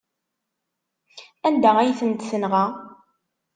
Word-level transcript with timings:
Anda 1.47 1.71
ay 1.77 1.91
tent-tenɣa? 1.99 2.65